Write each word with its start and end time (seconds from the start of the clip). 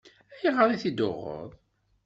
Ayɣer 0.45 0.67
i 0.71 0.77
t-id-tuɣeḍ? 0.81 1.49